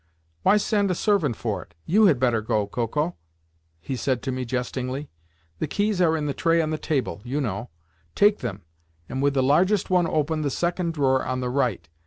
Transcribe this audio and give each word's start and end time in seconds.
"Why 0.41 0.57
send 0.57 0.89
a 0.89 0.95
servant 0.95 1.35
for 1.35 1.61
it? 1.61 1.75
You 1.85 2.07
had 2.07 2.19
better 2.19 2.41
go, 2.41 2.65
Koko," 2.65 3.17
he 3.79 3.95
said 3.95 4.23
to 4.23 4.31
me 4.31 4.45
jestingly. 4.45 5.11
"The 5.59 5.67
keys 5.67 6.01
are 6.01 6.17
in 6.17 6.25
the 6.25 6.33
tray 6.33 6.59
on 6.59 6.71
the 6.71 6.79
table, 6.79 7.21
you 7.23 7.39
know. 7.39 7.69
Take 8.15 8.39
them, 8.39 8.63
and 9.07 9.21
with 9.21 9.35
the 9.35 9.43
largest 9.43 9.91
one 9.91 10.07
open 10.07 10.41
the 10.41 10.49
second 10.49 10.95
drawer 10.95 11.23
on 11.23 11.39
the 11.39 11.51
right. 11.51 11.87